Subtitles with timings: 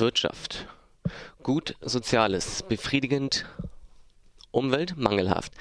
[0.00, 0.66] Wirtschaft.
[1.42, 3.46] Gut, Soziales, befriedigend,
[4.50, 5.52] Umwelt, mangelhaft.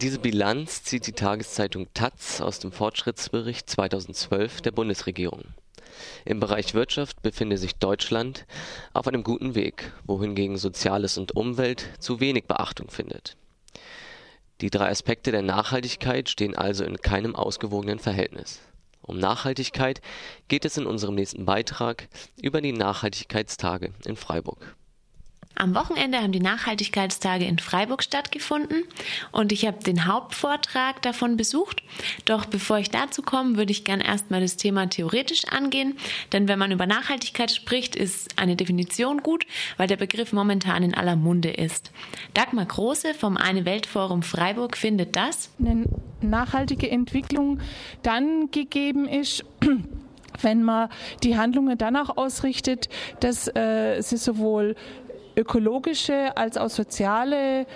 [0.00, 5.44] Diese Bilanz zieht die Tageszeitung taz aus dem Fortschrittsbericht 2012 der Bundesregierung.
[6.24, 8.46] Im Bereich Wirtschaft befinde sich Deutschland
[8.92, 13.36] auf einem guten Weg, wohingegen Soziales und Umwelt zu wenig Beachtung findet.
[14.60, 18.60] Die drei Aspekte der Nachhaltigkeit stehen also in keinem ausgewogenen Verhältnis.
[19.06, 20.00] Um Nachhaltigkeit
[20.48, 22.08] geht es in unserem nächsten Beitrag
[22.42, 24.76] über die Nachhaltigkeitstage in Freiburg
[25.56, 28.84] am Wochenende haben die Nachhaltigkeitstage in Freiburg stattgefunden
[29.32, 31.82] und ich habe den Hauptvortrag davon besucht.
[32.24, 35.96] Doch bevor ich dazu komme, würde ich gern erstmal das Thema theoretisch angehen,
[36.32, 40.94] denn wenn man über Nachhaltigkeit spricht, ist eine Definition gut, weil der Begriff momentan in
[40.94, 41.90] aller Munde ist.
[42.34, 45.50] Dagmar Große vom Eine Weltforum Freiburg findet das.
[45.58, 45.86] Eine
[46.20, 47.60] nachhaltige Entwicklung
[48.02, 49.44] dann gegeben ist,
[50.42, 50.88] wenn man
[51.22, 52.88] die Handlungen danach ausrichtet,
[53.20, 54.76] dass äh, sie sowohl
[55.36, 57.66] ökologische als auch soziale,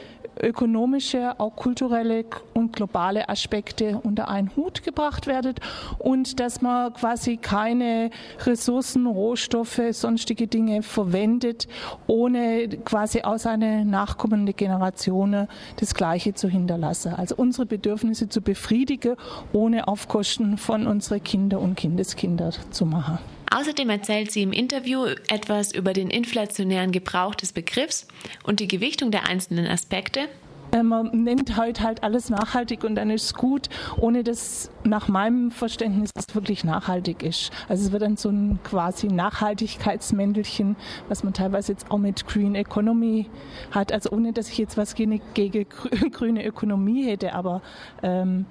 [0.42, 5.54] ökonomische, auch kulturelle und globale Aspekte unter einen Hut gebracht werden
[5.98, 8.10] und dass man quasi keine
[8.44, 11.68] Ressourcen, Rohstoffe, sonstige Dinge verwendet,
[12.06, 17.14] ohne quasi aus einer nachkommenden Generation das Gleiche zu hinterlassen.
[17.14, 19.16] Also unsere Bedürfnisse zu befriedigen,
[19.52, 23.18] ohne auf Kosten von unseren Kinder und Kindeskinder zu machen.
[23.52, 28.06] Außerdem erzählt sie im Interview etwas über den inflationären Gebrauch des Begriffs
[28.44, 30.28] und die Gewichtung der einzelnen Aspekte.
[30.72, 35.08] Äh, man nennt heute halt alles nachhaltig und dann ist es gut, ohne dass nach
[35.08, 37.50] meinem Verständnis das wirklich nachhaltig ist.
[37.68, 40.76] Also es wird dann so ein quasi Nachhaltigkeitsmäntelchen,
[41.08, 43.28] was man teilweise jetzt auch mit Green Economy
[43.72, 43.92] hat.
[43.92, 45.66] Also ohne dass ich jetzt was gegen, gegen
[46.12, 47.62] grüne Ökonomie hätte, aber
[48.02, 48.46] ähm,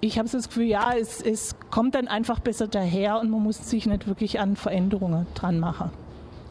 [0.00, 3.42] ich habe so das Gefühl, ja, es, es kommt dann einfach besser daher und man
[3.42, 5.90] muss sich nicht wirklich an Veränderungen dran machen,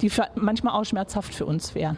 [0.02, 1.98] die manchmal auch schmerzhaft für uns wären.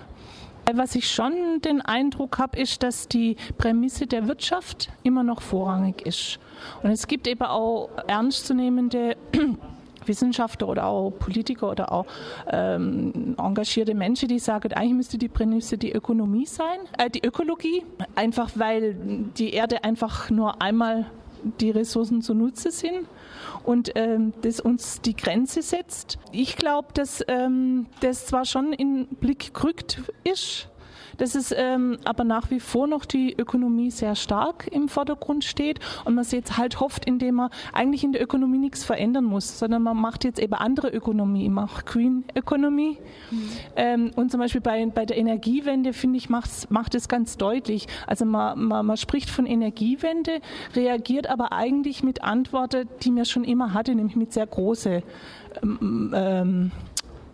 [0.74, 6.06] Was ich schon den Eindruck habe, ist, dass die Prämisse der Wirtschaft immer noch vorrangig
[6.06, 6.40] ist.
[6.84, 9.16] Und es gibt eben auch ernstzunehmende
[10.06, 12.06] Wissenschaftler oder auch Politiker oder auch
[12.50, 17.86] ähm, engagierte Menschen, die sagen, eigentlich müsste die Prämisse die Ökonomie sein, äh, die Ökologie,
[18.16, 18.96] einfach weil
[19.38, 21.06] die Erde einfach nur einmal
[21.48, 23.08] die Ressourcen zunutze sind
[23.64, 26.18] und ähm, das uns die Grenze setzt.
[26.32, 30.70] Ich glaube, dass ähm, das zwar schon in Blick gerückt ist,
[31.18, 35.80] dass es ähm, aber nach wie vor noch die Ökonomie sehr stark im Vordergrund steht
[36.06, 39.84] und man jetzt halt hofft, indem man eigentlich in der Ökonomie nichts verändern muss, sondern
[39.84, 42.98] man macht jetzt eben andere Ökonomie, macht Green Economy.
[43.32, 43.50] Mhm.
[43.76, 47.88] Ähm, und zum Beispiel bei, bei der Energiewende, finde ich, macht es ganz deutlich.
[48.06, 50.42] Also man, man, man spricht von Energiewende,
[50.76, 55.04] reagiert aber eigentlich mit Antworten, die man schon immer hatte, nämlich mit sehr großen
[55.64, 56.72] ähm, ähm,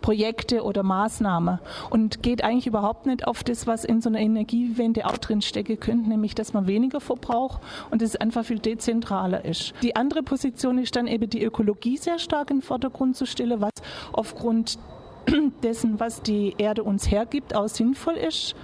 [0.04, 5.06] Projekte oder Maßnahmen und geht eigentlich überhaupt nicht auf das, was in so einer Energiewende
[5.06, 9.72] auch drin stecken könnte, nämlich dass man weniger verbraucht und es einfach viel dezentraler ist.
[9.82, 13.62] Die andere Position ist dann eben die Ökologie sehr stark in den Vordergrund zu stellen,
[13.62, 13.70] was
[14.12, 14.78] aufgrund
[15.62, 18.54] dessen, was die Erde uns hergibt, auch sinnvoll ist.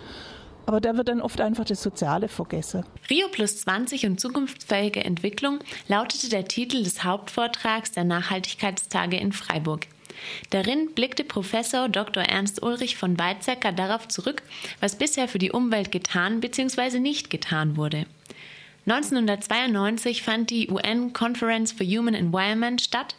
[0.67, 2.85] Aber da wird dann oft einfach das Soziale vergessen.
[3.09, 9.87] Rio plus 20 und zukunftsfähige Entwicklung lautete der Titel des Hauptvortrags der Nachhaltigkeitstage in Freiburg.
[10.51, 12.23] Darin blickte Professor Dr.
[12.23, 14.43] Ernst Ulrich von Weizsäcker darauf zurück,
[14.81, 16.99] was bisher für die Umwelt getan bzw.
[16.99, 18.07] nicht getan wurde.
[18.87, 23.15] 1992 fand die UN Conference for Human Environment statt,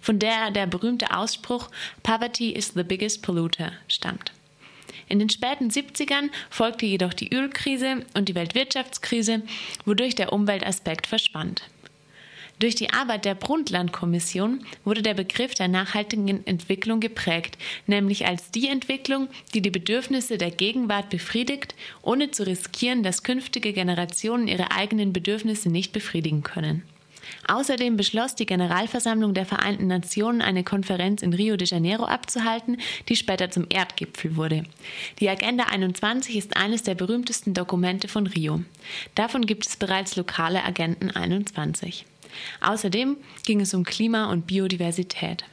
[0.00, 1.68] von der der berühmte Ausspruch
[2.02, 4.32] Poverty is the biggest polluter stammt.
[5.08, 9.42] In den späten 70ern folgte jedoch die Ölkrise und die Weltwirtschaftskrise,
[9.84, 11.62] wodurch der Umweltaspekt verschwand.
[12.60, 17.56] Durch die Arbeit der Brundtland-Kommission wurde der Begriff der nachhaltigen Entwicklung geprägt,
[17.86, 23.72] nämlich als die Entwicklung, die die Bedürfnisse der Gegenwart befriedigt, ohne zu riskieren, dass künftige
[23.72, 26.82] Generationen ihre eigenen Bedürfnisse nicht befriedigen können.
[27.48, 32.76] Außerdem beschloss die Generalversammlung der Vereinten Nationen eine Konferenz in Rio de Janeiro abzuhalten,
[33.08, 34.64] die später zum Erdgipfel wurde.
[35.18, 38.62] Die Agenda 21 ist eines der berühmtesten Dokumente von Rio.
[39.14, 42.04] Davon gibt es bereits lokale Agenten 21.
[42.60, 45.44] Außerdem ging es um Klima und Biodiversität.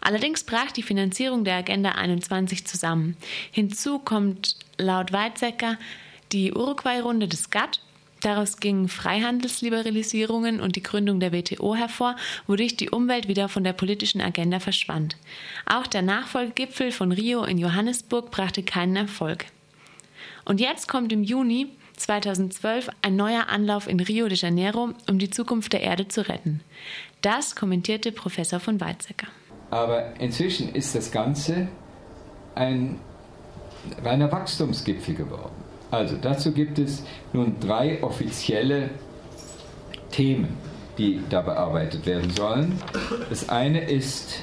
[0.00, 3.16] Allerdings brach die Finanzierung der Agenda 21 zusammen.
[3.50, 5.78] Hinzu kommt laut Weizsäcker
[6.32, 7.80] die Uruguay-Runde des GATT.
[8.20, 12.16] Daraus gingen Freihandelsliberalisierungen und die Gründung der WTO hervor,
[12.48, 15.16] wodurch die Umwelt wieder von der politischen Agenda verschwand.
[15.66, 19.46] Auch der Nachfolgegipfel von Rio in Johannesburg brachte keinen Erfolg.
[20.44, 25.30] Und jetzt kommt im Juni 2012 ein neuer Anlauf in Rio de Janeiro, um die
[25.30, 26.60] Zukunft der Erde zu retten.
[27.22, 29.26] Das kommentierte Professor von Weizsäcker.
[29.70, 31.68] Aber inzwischen ist das Ganze
[32.54, 32.98] ein
[34.02, 35.54] reiner Wachstumsgipfel geworden.
[35.90, 37.02] Also dazu gibt es
[37.32, 38.90] nun drei offizielle
[40.10, 40.56] Themen,
[40.98, 42.78] die da bearbeitet werden sollen.
[43.30, 44.40] Das eine ist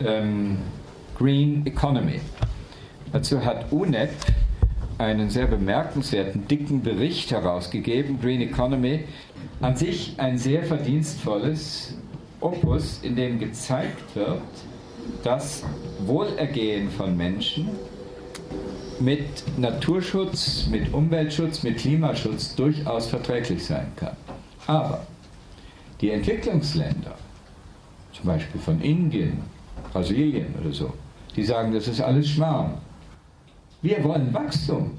[0.00, 0.58] ähm,
[1.18, 2.20] Green Economy.
[3.12, 4.10] Dazu hat UNEP
[4.98, 9.04] einen sehr bemerkenswerten, dicken Bericht herausgegeben, Green Economy,
[9.60, 11.94] an sich ein sehr verdienstvolles
[12.40, 14.40] Opus, in dem gezeigt wird,
[15.22, 15.64] dass
[16.06, 17.68] Wohlergehen von Menschen
[19.00, 24.16] mit Naturschutz, mit Umweltschutz, mit Klimaschutz durchaus verträglich sein kann.
[24.66, 25.06] Aber
[26.00, 27.14] die Entwicklungsländer,
[28.12, 29.42] zum Beispiel von Indien,
[29.92, 30.92] Brasilien oder so,
[31.34, 32.78] die sagen, das ist alles Schmarrn.
[33.86, 34.98] Wir wollen Wachstum.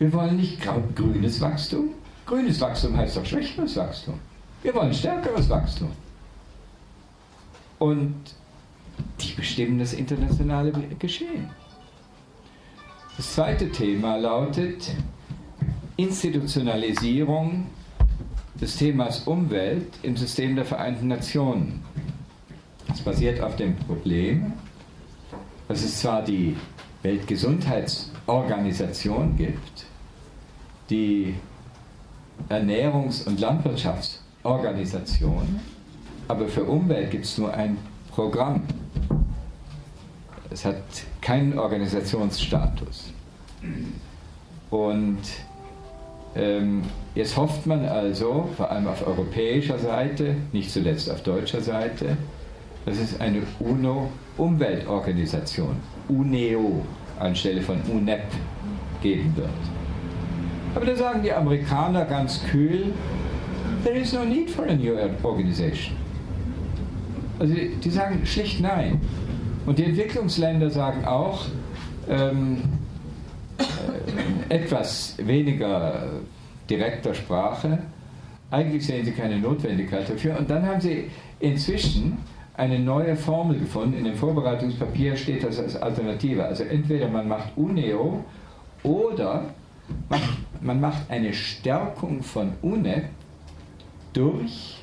[0.00, 0.60] Wir wollen nicht
[0.96, 1.90] grünes Wachstum.
[2.26, 4.14] Grünes Wachstum heißt doch schwächeres Wachstum.
[4.64, 5.92] Wir wollen stärkeres Wachstum.
[7.78, 8.16] Und
[9.20, 11.48] die bestimmen das internationale Geschehen.
[13.16, 14.90] Das zweite Thema lautet
[15.96, 17.68] Institutionalisierung
[18.60, 21.84] des Themas Umwelt im System der Vereinten Nationen.
[22.88, 24.54] Das basiert auf dem Problem,
[25.68, 26.56] dass es zwar die
[27.02, 29.86] Weltgesundheitsorganisation gibt,
[30.90, 31.34] die
[32.48, 35.60] Ernährungs- und Landwirtschaftsorganisation,
[36.28, 37.78] aber für Umwelt gibt es nur ein
[38.10, 38.62] Programm.
[40.50, 40.76] Es hat
[41.20, 43.12] keinen Organisationsstatus.
[44.70, 45.18] Und
[46.34, 46.82] ähm,
[47.14, 52.16] jetzt hofft man also, vor allem auf europäischer Seite, nicht zuletzt auf deutscher Seite,
[52.84, 55.76] dass es eine UNO-Umweltorganisation,
[56.08, 56.84] UNEO,
[57.18, 58.24] anstelle von UNEP
[59.02, 59.48] geben wird.
[60.74, 62.92] Aber da sagen die Amerikaner ganz kühl,
[63.84, 65.96] there is no need for a new organization.
[67.38, 69.00] Also die, die sagen schlicht nein.
[69.66, 71.46] Und die Entwicklungsländer sagen auch,
[72.08, 72.62] ähm,
[73.58, 76.08] äh, etwas weniger
[76.68, 77.78] direkter Sprache.
[78.50, 80.38] Eigentlich sehen sie keine Notwendigkeit dafür.
[80.38, 82.18] Und dann haben sie inzwischen
[82.54, 83.96] eine neue Formel gefunden.
[83.96, 86.44] In dem Vorbereitungspapier steht das als Alternative.
[86.44, 88.24] Also entweder man macht UNEO
[88.82, 89.44] oder
[90.60, 93.06] man macht eine Stärkung von UNEP
[94.12, 94.78] durch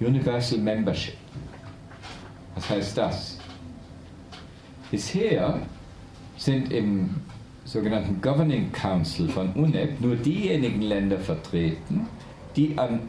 [0.00, 1.16] Universal Membership.
[2.54, 3.38] Was heißt das?
[4.90, 5.60] Bisher
[6.36, 7.16] sind im
[7.64, 12.06] sogenannten Governing Council von UNEP nur diejenigen Länder vertreten,
[12.54, 13.00] die an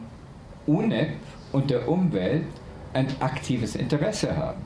[0.66, 1.14] UNEP
[1.52, 2.44] und der Umwelt
[2.92, 4.62] ein aktives Interesse haben.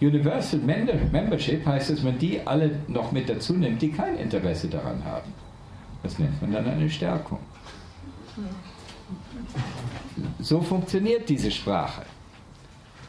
[0.00, 5.02] Universal Membership heißt, dass man die alle noch mit dazu nimmt, die kein Interesse daran
[5.04, 5.32] haben.
[6.02, 7.38] Das nennt man dann eine Stärkung.
[10.38, 12.02] So funktioniert diese Sprache.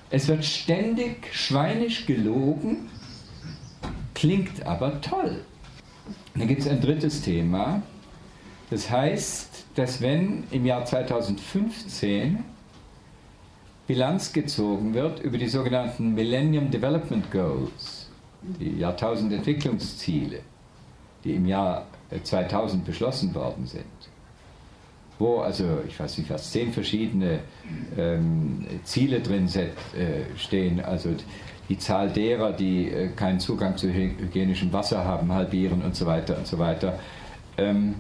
[0.09, 2.89] Es wird ständig schweinisch gelogen,
[4.13, 5.43] klingt aber toll.
[6.35, 7.81] Dann gibt es ein drittes Thema.
[8.69, 12.43] Das heißt, dass wenn im Jahr 2015
[13.87, 18.09] Bilanz gezogen wird über die sogenannten Millennium Development Goals,
[18.59, 20.39] die Jahrtausendentwicklungsziele,
[21.23, 21.85] die im Jahr
[22.21, 23.85] 2000 beschlossen worden sind,
[25.19, 27.39] wo also, ich weiß nicht, was zehn verschiedene
[27.97, 31.09] ähm, Ziele drin set, äh, stehen, also
[31.69, 36.37] die Zahl derer, die äh, keinen Zugang zu hygienischem Wasser haben, halbieren und so weiter
[36.37, 36.99] und so weiter.
[37.57, 37.95] Ähm,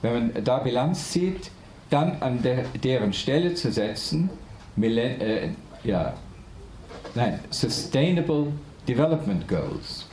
[0.00, 1.50] wenn man da Bilanz zieht,
[1.90, 4.30] dann an der, deren Stelle zu setzen,
[4.76, 5.48] Millen äh,
[5.84, 6.14] ja,
[7.14, 8.48] nein, Sustainable
[8.88, 10.06] Development Goals.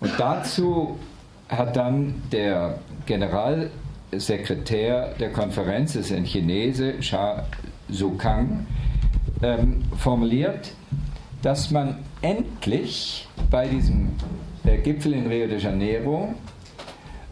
[0.00, 0.98] Und dazu
[1.48, 7.44] hat dann der Generalsekretär der Konferenz, das ist ein Chinese, Sha
[7.88, 8.66] Sukang,
[9.42, 10.72] ähm, formuliert,
[11.42, 14.10] dass man endlich bei diesem
[14.64, 16.34] äh, Gipfel in Rio de Janeiro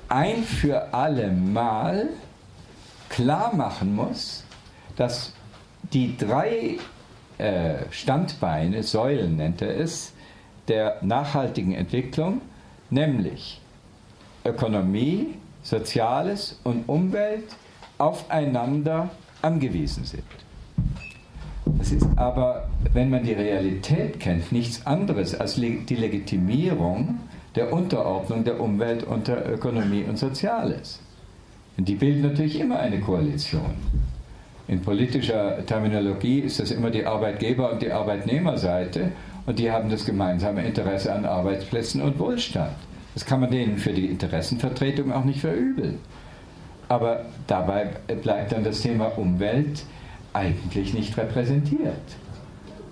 [0.09, 2.09] ein für alle Mal
[3.09, 4.45] klar machen muss,
[4.97, 5.33] dass
[5.93, 6.79] die drei
[7.39, 10.13] äh, Standbeine, Säulen nennt er es,
[10.69, 12.41] der nachhaltigen Entwicklung,
[12.91, 13.61] nämlich
[14.45, 17.57] Ökonomie, Soziales und Umwelt,
[17.99, 19.11] aufeinander
[19.43, 20.25] angewiesen sind.
[21.79, 27.21] Das ist aber, wenn man die Realität kennt, nichts anderes als die Legitimierung
[27.55, 31.01] der Unterordnung der Umwelt unter Ökonomie und Soziales.
[31.77, 33.75] Und die bilden natürlich immer eine Koalition.
[34.69, 39.13] In politischer Terminologie ist das immer die Arbeitgeber- und die Arbeitnehmerseite
[39.47, 42.77] und die haben das gemeinsame Interesse an Arbeitsplätzen und Wohlstand.
[43.15, 45.99] Das kann man denen für die Interessenvertretung auch nicht verübeln.
[46.87, 47.89] Aber dabei
[48.23, 49.85] bleibt dann das Thema Umwelt
[50.35, 51.97] eigentlich nicht repräsentiert.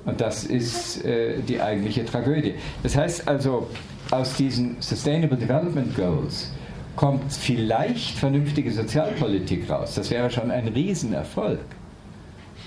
[0.06, 2.54] Und das ist äh, die eigentliche Tragödie.
[2.82, 3.66] Das heißt also,
[4.10, 6.50] aus diesen Sustainable Development Goals
[6.96, 9.94] kommt vielleicht vernünftige Sozialpolitik raus.
[9.94, 11.60] Das wäre schon ein Riesenerfolg.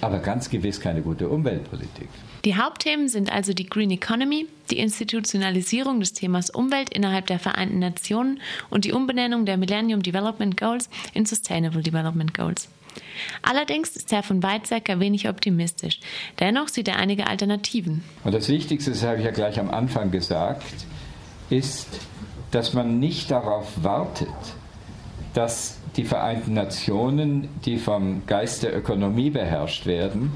[0.01, 2.07] Aber ganz gewiss keine gute Umweltpolitik.
[2.45, 7.79] Die Hauptthemen sind also die Green Economy, die Institutionalisierung des Themas Umwelt innerhalb der Vereinten
[7.79, 12.69] Nationen und die Umbenennung der Millennium Development Goals in Sustainable Development Goals.
[13.41, 15.99] Allerdings ist Herr von Weizsäcker wenig optimistisch.
[16.39, 18.03] Dennoch sieht er einige Alternativen.
[18.23, 20.63] Und das Wichtigste, das habe ich ja gleich am Anfang gesagt,
[21.49, 21.87] ist,
[22.51, 24.29] dass man nicht darauf wartet,
[25.33, 30.33] dass die Vereinten Nationen, die vom Geist der Ökonomie beherrscht werden,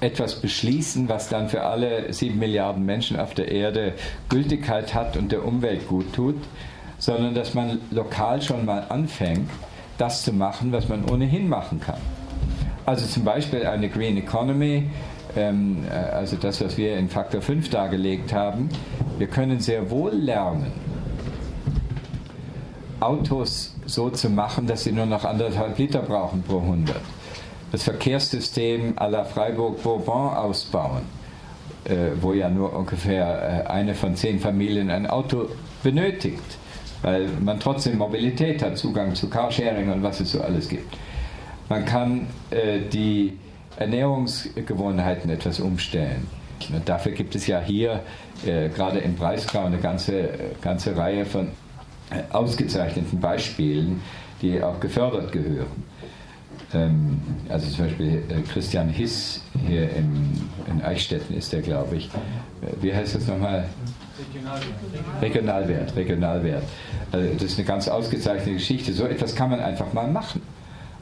[0.00, 3.94] etwas beschließen, was dann für alle sieben Milliarden Menschen auf der Erde
[4.28, 6.36] Gültigkeit hat und der Umwelt gut tut,
[6.98, 9.48] sondern dass man lokal schon mal anfängt,
[9.98, 12.00] das zu machen, was man ohnehin machen kann.
[12.84, 14.90] Also zum Beispiel eine Green Economy,
[15.36, 18.68] ähm, äh, also das, was wir in Faktor 5 dargelegt haben.
[19.18, 20.72] Wir können sehr wohl lernen,
[23.02, 26.96] Autos so zu machen, dass sie nur noch anderthalb Liter brauchen pro 100.
[27.72, 31.02] Das Verkehrssystem à la Freiburg-Bourbon ausbauen,
[31.84, 35.48] äh, wo ja nur ungefähr äh, eine von zehn Familien ein Auto
[35.82, 36.58] benötigt,
[37.02, 40.96] weil man trotzdem Mobilität hat, Zugang zu Carsharing und was es so alles gibt.
[41.68, 43.38] Man kann äh, die
[43.76, 46.26] Ernährungsgewohnheiten etwas umstellen.
[46.72, 48.00] Und dafür gibt es ja hier
[48.46, 50.28] äh, gerade im Breisgau eine ganze,
[50.60, 51.48] ganze Reihe von
[52.30, 54.00] ausgezeichneten Beispielen,
[54.40, 55.84] die auch gefördert gehören.
[56.74, 62.06] Ähm, also zum Beispiel äh, Christian Hiss hier in Eichstätten ist der, glaube ich.
[62.06, 63.68] Äh, wie heißt das nochmal?
[64.18, 65.22] Regionalwert.
[65.22, 66.62] Regionalwert, Regionalwert.
[67.10, 68.92] Also das ist eine ganz ausgezeichnete Geschichte.
[68.92, 70.42] So etwas kann man einfach mal machen.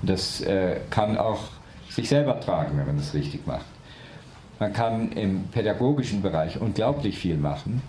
[0.02, 1.40] Das äh, kann auch
[1.88, 3.66] sich selber tragen, wenn man das richtig macht.
[4.58, 7.82] Man kann im pädagogischen Bereich unglaublich viel machen.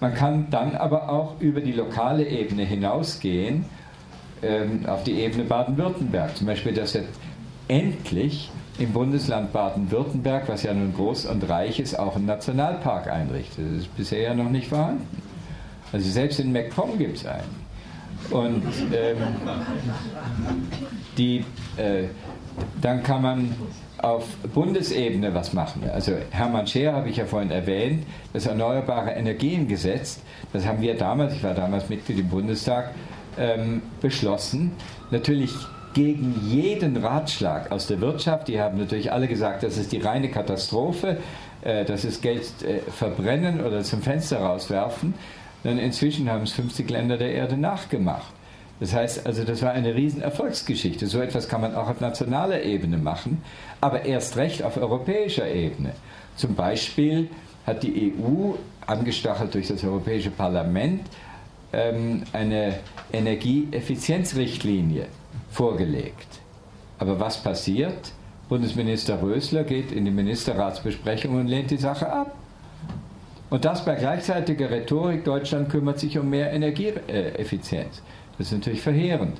[0.00, 3.66] Man kann dann aber auch über die lokale Ebene hinausgehen
[4.42, 6.36] ähm, auf die Ebene Baden-Württemberg.
[6.36, 7.20] Zum Beispiel, dass jetzt
[7.68, 13.66] endlich im Bundesland Baden-Württemberg, was ja nun groß und reich ist, auch einen Nationalpark einrichtet.
[13.66, 15.06] Das ist bisher ja noch nicht vorhanden.
[15.92, 17.60] Also selbst in MacPom gibt es einen.
[18.30, 19.16] Und ähm,
[21.18, 21.44] die,
[21.76, 22.04] äh,
[22.80, 23.54] dann kann man
[23.98, 24.24] auf
[24.54, 25.82] Bundesebene was machen.
[25.92, 30.20] Also Hermann Scheer habe ich ja vorhin erwähnt, das Erneuerbare Energiengesetz,
[30.52, 32.92] das haben wir damals, ich war damals Mitglied im Bundestag,
[33.38, 34.72] ähm, beschlossen.
[35.10, 35.52] Natürlich
[35.94, 38.48] gegen jeden Ratschlag aus der Wirtschaft.
[38.48, 41.18] Die haben natürlich alle gesagt, das ist die reine Katastrophe,
[41.62, 45.14] äh, das ist Geld äh, verbrennen oder zum Fenster rauswerfen.
[45.64, 48.32] Denn inzwischen haben es 50 Länder der Erde nachgemacht.
[48.80, 51.06] Das heißt also, das war eine riesen Erfolgsgeschichte.
[51.06, 53.42] So etwas kann man auch auf nationaler Ebene machen,
[53.80, 55.92] aber erst recht auf europäischer Ebene.
[56.36, 57.28] Zum Beispiel
[57.66, 58.54] hat die EU,
[58.86, 61.02] angestachelt durch das Europäische Parlament,
[61.72, 62.78] ähm, eine
[63.12, 65.06] Energieeffizienzrichtlinie
[65.50, 66.40] vorgelegt.
[66.98, 68.12] Aber was passiert?
[68.48, 72.34] Bundesminister Rösler geht in die Ministerratsbesprechung und lehnt die Sache ab.
[73.50, 78.02] Und das bei gleichzeitiger Rhetorik, Deutschland kümmert sich um mehr Energieeffizienz.
[78.40, 79.36] Das ist natürlich verheerend.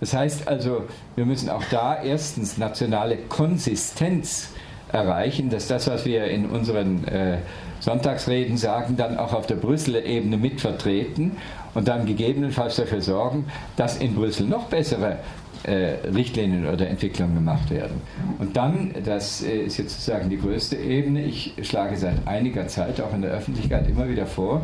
[0.00, 0.82] Das heißt also,
[1.14, 4.48] wir müssen auch da erstens nationale Konsistenz
[4.90, 7.38] erreichen, dass das, was wir in unseren äh,
[7.78, 11.36] Sonntagsreden sagen, dann auch auf der Brüsseler Ebene mitvertreten
[11.74, 13.44] und dann gegebenenfalls dafür sorgen,
[13.76, 15.18] dass in Brüssel noch bessere
[15.62, 18.02] äh, Richtlinien oder Entwicklungen gemacht werden.
[18.40, 23.00] Und dann, das äh, ist jetzt sozusagen die größte Ebene, ich schlage seit einiger Zeit
[23.00, 24.62] auch in der Öffentlichkeit immer wieder vor,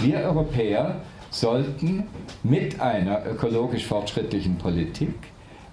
[0.00, 0.96] wir Europäer
[1.32, 2.04] sollten
[2.44, 5.14] mit einer ökologisch fortschrittlichen Politik,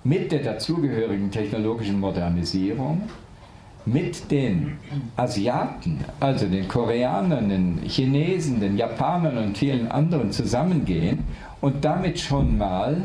[0.04, 3.04] mit der dazugehörigen technologischen Modernisierung,
[3.86, 4.78] mit den
[5.18, 11.20] Asiaten, also den Koreanern, den Chinesen, den Japanern und vielen anderen zusammengehen
[11.60, 12.98] und damit schon mal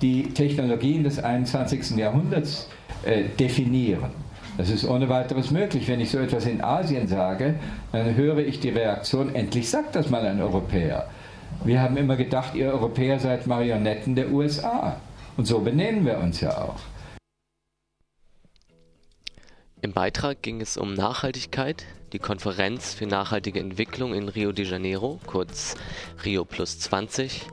[0.00, 1.96] die Technologien des 21.
[1.96, 2.68] Jahrhunderts
[3.04, 4.10] äh, definieren.
[4.56, 5.88] Das ist ohne weiteres möglich.
[5.88, 7.56] Wenn ich so etwas in Asien sage,
[7.92, 11.06] dann höre ich die Reaktion, endlich sagt das mal ein Europäer.
[11.64, 15.00] Wir haben immer gedacht, ihr Europäer seid Marionetten der USA.
[15.36, 16.76] Und so benennen wir uns ja auch.
[19.82, 25.20] Im Beitrag ging es um Nachhaltigkeit, die Konferenz für nachhaltige Entwicklung in Rio de Janeiro,
[25.26, 25.76] kurz
[26.24, 27.46] Rio Plus 20,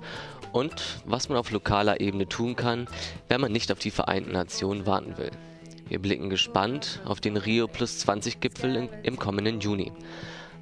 [0.54, 2.88] und was man auf lokaler Ebene tun kann,
[3.28, 5.32] wenn man nicht auf die Vereinten Nationen warten will.
[5.90, 9.92] Wir blicken gespannt auf den Rio Plus 20 Gipfel im kommenden Juni.